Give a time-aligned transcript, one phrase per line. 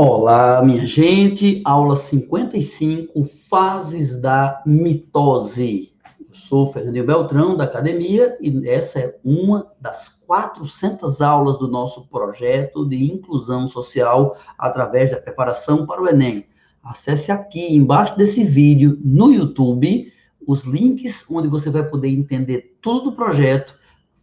[0.00, 5.92] Olá, minha gente, aula 55, fases da mitose.
[6.20, 12.06] Eu sou Fernando Beltrão, da academia, e essa é uma das 400 aulas do nosso
[12.06, 16.46] projeto de inclusão social através da preparação para o Enem.
[16.80, 20.12] Acesse aqui embaixo desse vídeo no YouTube
[20.46, 23.74] os links onde você vai poder entender tudo do projeto,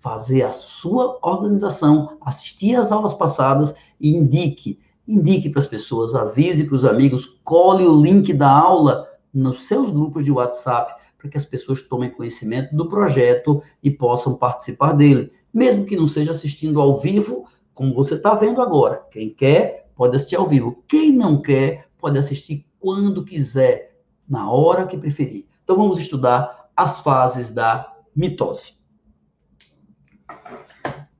[0.00, 4.78] fazer a sua organização, assistir às aulas passadas e indique,
[5.12, 9.90] indique para as pessoas, avise para os amigos, cole o link da aula nos seus
[9.90, 15.30] grupos de WhatsApp para que as pessoas tomem conhecimento do projeto e possam participar dele,
[15.52, 19.02] mesmo que não seja assistindo ao vivo, como você está vendo agora.
[19.10, 20.82] Quem quer pode assistir ao vivo.
[20.88, 25.46] Quem não quer pode assistir quando quiser, na hora que preferir.
[25.62, 28.81] Então vamos estudar as fases da mitose.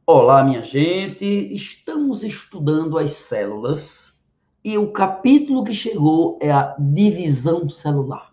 [0.04, 1.24] Olá, minha gente.
[1.54, 4.20] Estamos estudando as células
[4.64, 8.32] e o capítulo que chegou é a divisão celular.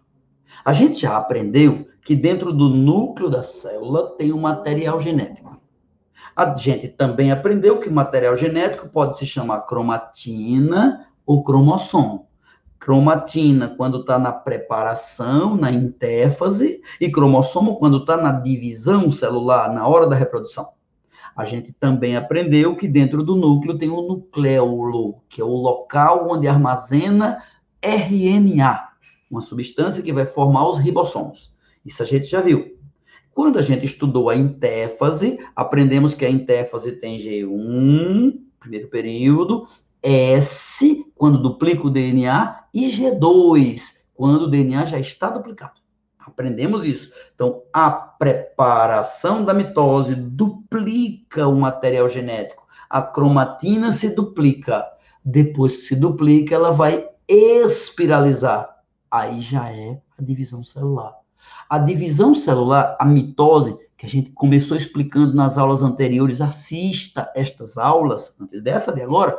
[0.65, 5.61] A gente já aprendeu que dentro do núcleo da célula tem um material genético.
[6.35, 12.29] A gente também aprendeu que o material genético pode se chamar cromatina ou cromossomo.
[12.79, 19.87] Cromatina quando está na preparação, na intéfase, e cromossomo quando está na divisão celular, na
[19.87, 20.78] hora da reprodução.
[21.39, 26.27] A gente também aprendeu que dentro do núcleo tem o nucleolo, que é o local
[26.29, 27.41] onde armazena
[27.81, 28.89] RNA,
[29.31, 31.55] uma substância que vai formar os ribossomos.
[31.85, 32.77] Isso a gente já viu.
[33.33, 39.65] Quando a gente estudou a intéfase, aprendemos que a intéfase tem G1, primeiro período,
[40.03, 45.78] S, quando duplica o DNA, e G2, quando o DNA já está duplicado.
[46.29, 47.11] Aprendemos isso.
[47.33, 52.67] Então, a preparação da mitose duplica o material genético.
[52.89, 54.85] A cromatina se duplica.
[55.23, 58.77] Depois que se duplica, ela vai espiralizar.
[59.11, 61.15] Aí já é a divisão celular.
[61.69, 67.77] A divisão celular, a mitose, que a gente começou explicando nas aulas anteriores, assista estas
[67.77, 69.37] aulas, antes dessa de agora,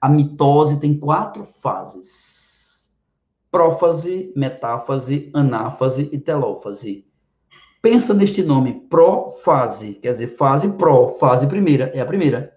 [0.00, 2.45] a mitose tem quatro fases:
[3.50, 7.06] prófase, metáfase, anáfase e telófase.
[7.80, 12.52] Pensa neste nome, prófase, quer dizer, fase pró, fase primeira, é a primeira.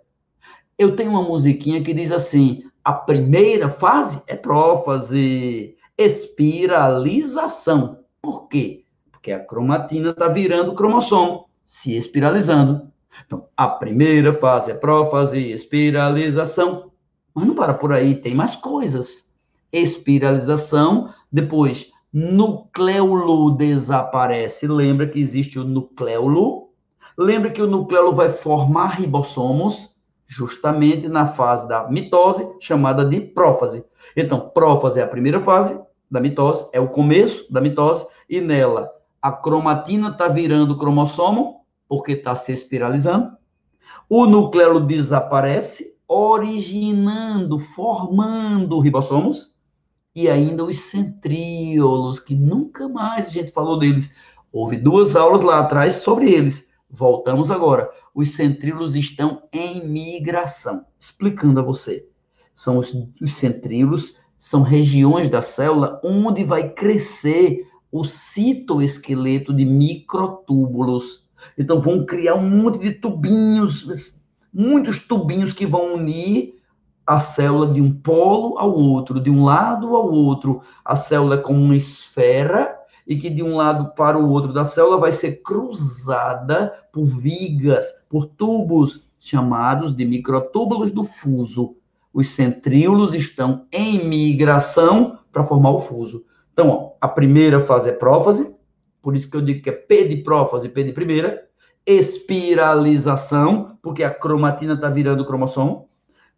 [0.77, 7.99] Eu tenho uma musiquinha que diz assim: a primeira fase é prófase, espiralização.
[8.21, 8.85] Por quê?
[9.11, 12.89] Porque a cromatina está virando cromossomo, se espiralizando.
[13.25, 16.91] Então, a primeira fase é prófase, espiralização.
[17.33, 19.28] Mas não para por aí, tem mais coisas.
[19.71, 24.67] Espiralização, depois nucleolo desaparece.
[24.67, 26.69] Lembra que existe o nucleolo?
[27.17, 33.83] Lembra que o nucleolo vai formar ribossomos justamente na fase da mitose, chamada de prófase.
[34.15, 38.89] Então, prófase é a primeira fase da mitose, é o começo da mitose, e nela
[39.21, 43.35] a cromatina está virando cromossomo, porque está se espiralizando.
[44.07, 49.55] O nucleolo desaparece, originando, formando ribossomos,
[50.15, 54.13] e ainda os centríolos, que nunca mais a gente falou deles.
[54.51, 56.69] Houve duas aulas lá atrás sobre eles.
[56.89, 57.89] Voltamos agora.
[58.13, 60.85] Os centríolos estão em migração.
[60.99, 62.07] Explicando a você.
[62.55, 71.27] São os, os centríolos, são regiões da célula onde vai crescer o citoesqueleto de microtúbulos.
[71.57, 74.19] Então, vão criar um monte de tubinhos
[74.53, 76.55] muitos tubinhos que vão unir
[77.09, 80.61] a célula de um polo ao outro, de um lado ao outro.
[80.85, 82.77] A célula é como uma esfera
[83.07, 87.87] e que de um lado para o outro da célula vai ser cruzada por vigas,
[88.07, 91.77] por tubos chamados de microtúbulos do fuso.
[92.13, 96.23] Os centríolos estão em migração para formar o fuso.
[96.53, 98.55] Então, ó, a primeira fase é prófase,
[99.01, 101.43] por isso que eu digo que é P de prófase, P de primeira
[101.87, 105.88] espiralização, porque a cromatina está virando cromossomo.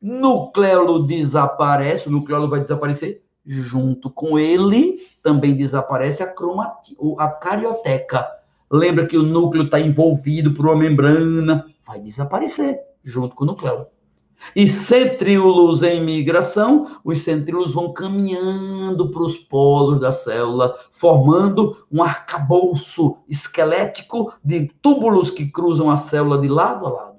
[0.01, 3.23] Nucleolo desaparece, o nucleolo vai desaparecer.
[3.45, 8.27] Junto com ele, também desaparece a cromatina, a carioteca.
[8.71, 13.87] Lembra que o núcleo está envolvido por uma membrana, vai desaparecer junto com o nucleolo.
[14.55, 22.01] E centríolos em migração, os centríolos vão caminhando para os polos da célula, formando um
[22.01, 27.10] arcabouço esquelético de túbulos que cruzam a célula de lado a lado.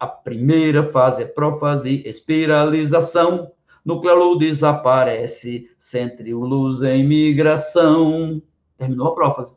[0.00, 3.52] A primeira fase é prófase, espiralização,
[3.84, 8.42] nucleolo desaparece, centríolos em migração.
[8.76, 9.54] Terminou a prófase.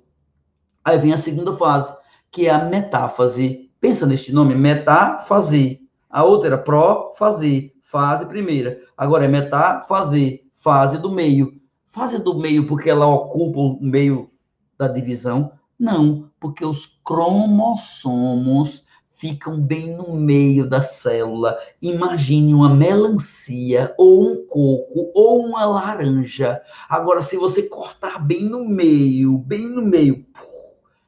[0.84, 1.96] Aí vem a segunda fase,
[2.30, 3.72] que é a metáfase.
[3.80, 7.74] Pensa neste nome, metáfase a outra era pró-fazer.
[7.82, 8.80] fase primeira.
[8.96, 11.60] Agora é metáfase, fase do meio.
[11.88, 14.30] Fase do meio porque ela ocupa o meio
[14.78, 15.54] da divisão?
[15.80, 18.83] Não, porque os cromossomos
[19.14, 21.58] ficam bem no meio da célula.
[21.82, 26.62] Imagine uma melancia, ou um coco, ou uma laranja.
[26.90, 30.26] Agora, se você cortar bem no meio, bem no meio,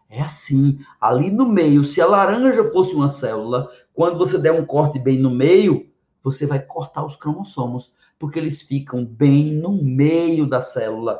[0.10, 4.66] é assim, ali no meio, se a laranja fosse uma célula, quando você der um
[4.66, 5.90] corte bem no meio,
[6.24, 11.20] você vai cortar os cromossomos, porque eles ficam bem no meio da célula.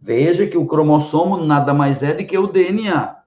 [0.00, 3.21] Veja que o cromossomo nada mais é do que o DNA,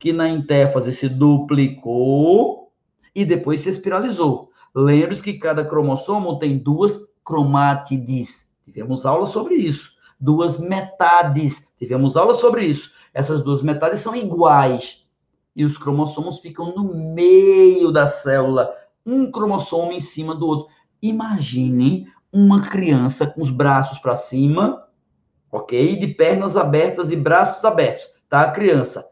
[0.00, 2.72] que na intéfase se duplicou
[3.14, 4.50] e depois se espiralizou.
[4.74, 8.50] Lembre-se que cada cromossomo tem duas cromátides.
[8.64, 9.92] Tivemos aula sobre isso.
[10.18, 11.68] Duas metades.
[11.78, 12.90] Tivemos aula sobre isso.
[13.14, 15.06] Essas duas metades são iguais.
[15.54, 18.72] E os cromossomos ficam no meio da célula,
[19.06, 20.74] um cromossomo em cima do outro.
[21.00, 24.90] Imaginem uma criança com os braços para cima
[25.50, 25.96] ok?
[25.96, 28.42] De pernas abertas e braços abertos, tá?
[28.42, 29.09] A criança.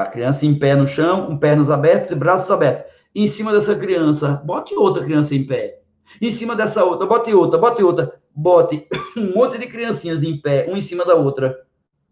[0.00, 2.90] A criança em pé no chão, com pernas abertas e braços abertos.
[3.14, 5.82] Em cima dessa criança, bote outra criança em pé.
[6.22, 8.18] Em cima dessa outra, bote outra, bote outra.
[8.34, 11.54] Bote um monte de criancinhas em pé, uma em cima da outra.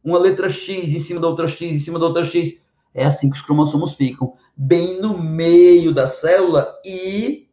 [0.04, 2.60] Uma letra X em cima da outra X, em cima da outra X.
[2.92, 7.48] É assim que os cromossomos ficam, bem no meio da célula e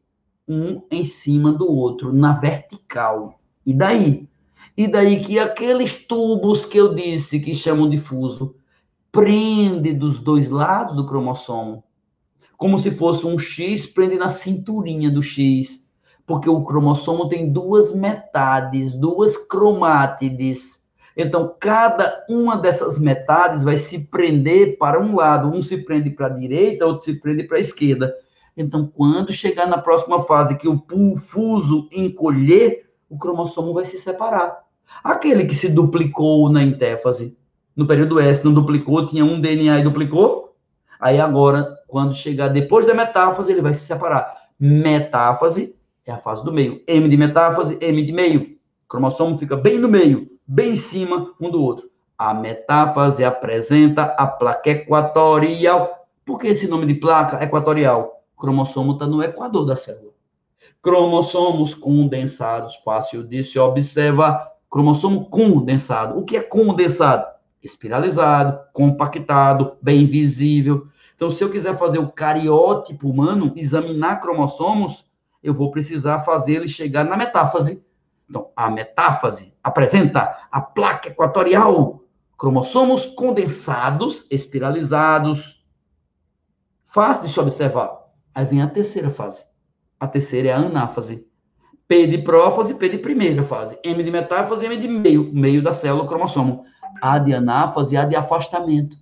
[0.46, 3.40] um em cima do outro, na vertical.
[3.66, 4.28] E daí?
[4.76, 8.54] E daí que aqueles tubos que eu disse que chamam de fuso
[9.16, 11.86] prende dos dois lados do cromossomo,
[12.58, 15.90] como se fosse um X prende na cinturinha do X,
[16.28, 20.84] porque o cromossomo tem duas metades, duas cromátides.
[21.16, 25.48] Então, cada uma dessas metades vai se prender para um lado.
[25.48, 28.14] Um se prende para a direita, outro se prende para a esquerda.
[28.58, 30.84] Então, quando chegar na próxima fase, que o
[31.16, 34.62] fuso encolher, o cromossomo vai se separar.
[35.02, 37.38] Aquele que se duplicou na intéfase,
[37.76, 40.56] no período S, não duplicou, tinha um DNA e duplicou.
[41.00, 44.34] Aí agora, quando chegar depois da metáfase, ele vai se separar.
[44.58, 45.76] Metáfase
[46.06, 46.82] é a fase do meio.
[46.88, 48.42] M de metáfase, M de meio.
[48.42, 51.90] O cromossomo fica bem no meio, bem em cima um do outro.
[52.18, 56.08] A metáfase apresenta a placa equatorial.
[56.26, 58.22] Por que esse nome de placa equatorial?
[58.38, 60.14] O cromossomo está no equador da célula.
[60.82, 66.18] Cromossomos condensados, fácil de se observar, cromossomo condensado.
[66.18, 67.35] O que é condensado?
[67.66, 70.88] Espiralizado, compactado, bem visível.
[71.16, 75.10] Então, se eu quiser fazer o cariótipo humano, examinar cromossomos,
[75.42, 77.84] eu vou precisar fazer ele chegar na metáfase.
[78.30, 82.04] Então, a metáfase apresenta a placa equatorial,
[82.38, 85.66] cromossomos condensados, espiralizados.
[86.86, 88.00] Fácil de se observar.
[88.34, 89.44] Aí vem a terceira fase.
[90.00, 91.28] A terceira é a anáfase.
[91.88, 93.80] P de prófase, P de primeira fase.
[93.84, 96.64] M de metáfase, M de meio, meio da célula cromossomo.
[97.02, 98.98] A de anáfase, A de afastamento.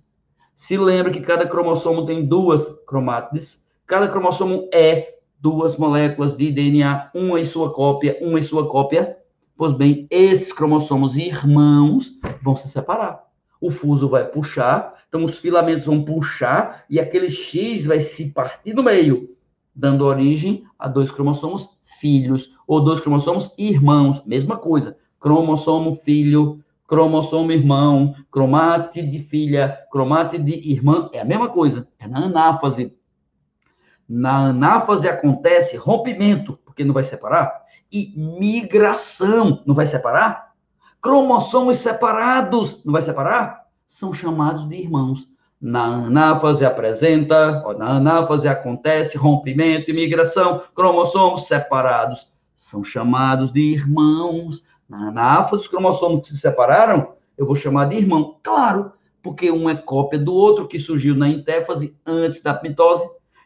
[0.56, 3.66] Se lembra que cada cromossomo tem duas cromátides.
[3.86, 9.16] Cada cromossomo é duas moléculas de DNA, uma em sua cópia, uma em sua cópia.
[9.56, 13.24] Pois bem, esses cromossomos irmãos vão se separar.
[13.60, 18.74] O fuso vai puxar, então os filamentos vão puxar e aquele X vai se partir
[18.74, 19.36] no meio,
[19.74, 24.98] dando origem a dois cromossomos filhos, ou dois cromossomos irmãos, mesma coisa.
[25.20, 26.62] Cromossomo filho,
[26.94, 32.96] cromossomo irmão, cromátide filha, cromátide irmã, é a mesma coisa, é na anáfase.
[34.08, 40.52] Na anáfase acontece rompimento, porque não vai separar, e migração, não vai separar?
[41.02, 43.64] Cromossomos separados, não vai separar?
[43.88, 45.28] São chamados de irmãos.
[45.60, 54.64] Na anáfase apresenta, na anáfase acontece rompimento e migração, cromossomos separados são chamados de irmãos.
[54.94, 58.38] Na anáfase, os cromossomos que se separaram, eu vou chamar de irmão.
[58.42, 63.04] Claro, porque um é cópia do outro que surgiu na intéfase antes da mitose.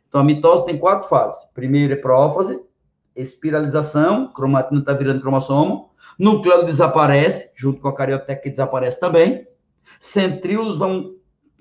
[0.09, 1.39] Então, a mitose tem quatro fases.
[1.55, 2.61] Primeiro é prófase,
[3.17, 5.91] espiralização, cromatina está virando cromossomo.
[6.19, 9.47] Núcleo desaparece, junto com a carioteca que desaparece também.
[9.99, 11.15] Centríolos vão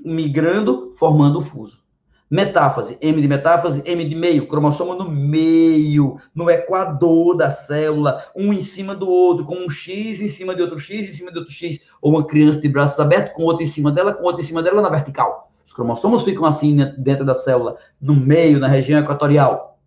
[0.03, 1.86] migrando, formando o fuso.
[2.29, 8.51] Metáfase, M de metáfase, M de meio, cromossomo no meio, no equador da célula, um
[8.51, 11.39] em cima do outro, com um X em cima de outro X em cima de
[11.39, 14.41] outro X, ou uma criança de braços abertos com outro em cima dela, com outro
[14.41, 15.51] em cima dela na vertical.
[15.65, 19.79] Os cromossomos ficam assim dentro da célula, no meio, na região equatorial.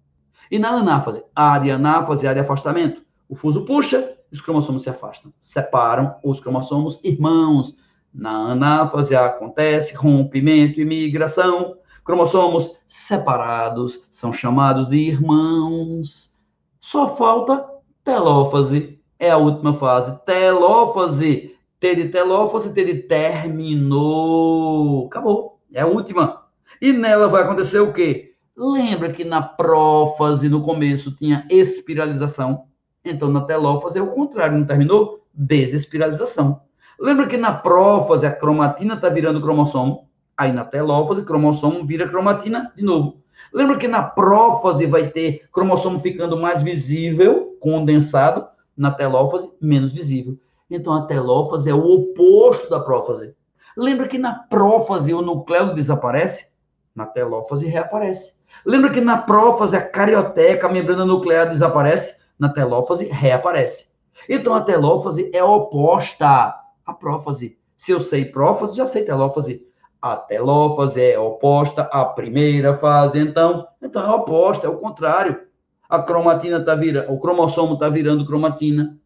[0.50, 3.02] E na anáfase, A de anáfase, A de afastamento.
[3.28, 5.32] O fuso puxa, os cromossomos se afastam.
[5.38, 7.76] Separam os cromossomos irmãos,
[8.12, 11.76] na anáfase acontece rompimento e migração.
[12.04, 16.37] Cromossomos separados são chamados de irmãos.
[16.80, 17.64] Só falta
[18.02, 20.19] telófase é a última fase.
[20.25, 25.07] Telófase, T de telófase, T de terminou.
[25.07, 25.61] Acabou.
[25.73, 26.47] É a última.
[26.80, 28.35] E nela vai acontecer o quê?
[28.57, 32.64] Lembra que na prófase, no começo, tinha espiralização.
[33.04, 35.25] Então, na telófase é o contrário, não terminou?
[35.33, 36.62] Desespiralização.
[36.99, 40.10] Lembra que na prófase a cromatina está virando cromossomo?
[40.40, 43.20] Aí na telófase, cromossomo vira cromatina de novo.
[43.52, 50.38] Lembra que na prófase vai ter cromossomo ficando mais visível, condensado, na telófase, menos visível.
[50.70, 53.37] Então a telófase é o oposto da prófase.
[53.76, 56.47] Lembra que na prófase o nucleolo desaparece?
[56.94, 58.32] Na telófase reaparece.
[58.64, 62.16] Lembra que na prófase a carioteca, a membrana nuclear desaparece?
[62.38, 63.88] Na telófase reaparece.
[64.26, 66.54] Então a telófase é oposta
[66.87, 67.59] à prófase.
[67.76, 69.68] Se eu sei prófase, já sei telófase.
[70.00, 75.47] A telófase é oposta à primeira fase, então, então é oposta, é o contrário.
[75.88, 78.99] A cromatina está virando, o cromossomo está virando cromatina.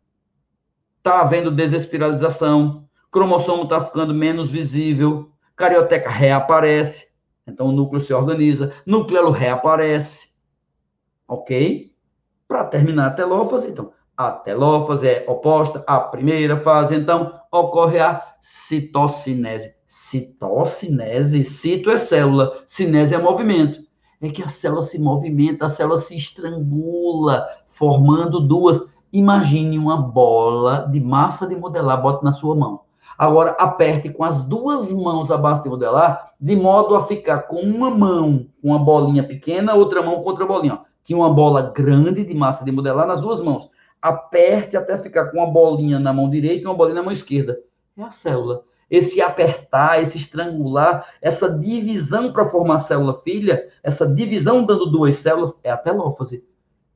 [0.98, 2.86] Está havendo desespiralização.
[3.10, 5.30] Cromossomo está ficando menos visível.
[5.56, 7.14] Carioteca reaparece.
[7.46, 8.72] Então o núcleo se organiza.
[8.86, 10.32] Núcleo reaparece.
[11.26, 11.92] Ok?
[12.46, 18.22] Para terminar a telófase, então, a telófase é oposta à primeira fase, então ocorre a
[18.40, 19.74] citocinese.
[19.96, 23.80] Citocinese, cito é célula, cinese é movimento.
[24.20, 28.84] É que a célula se movimenta, a célula se estrangula, formando duas.
[29.12, 32.80] Imagine uma bola de massa de modelar, bote na sua mão.
[33.16, 37.60] Agora, aperte com as duas mãos a massa de modelar, de modo a ficar com
[37.60, 40.80] uma mão com uma bolinha pequena, outra mão com outra bolinha.
[41.04, 43.70] Tinha uma bola grande de massa de modelar nas duas mãos.
[44.02, 47.56] Aperte até ficar com uma bolinha na mão direita e uma bolinha na mão esquerda.
[47.96, 54.64] É a célula esse apertar, esse estrangular, essa divisão para formar célula filha, essa divisão
[54.64, 56.46] dando duas células, é a telófase.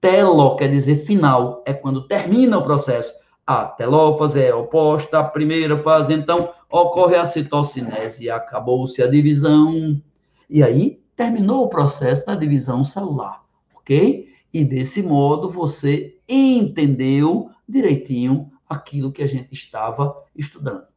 [0.01, 3.13] Telo quer dizer final, é quando termina o processo.
[3.45, 10.01] A telófase é oposta à primeira fase, então ocorre a citocinese, acabou-se a divisão.
[10.49, 13.43] E aí terminou o processo da divisão celular,
[13.75, 14.29] ok?
[14.55, 20.89] E desse modo você entendeu direitinho aquilo que a gente estava estudando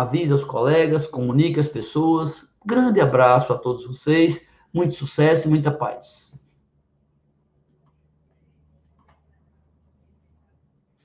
[0.00, 2.54] avise aos colegas, comunique às pessoas.
[2.64, 6.40] Grande abraço a todos vocês, muito sucesso e muita paz.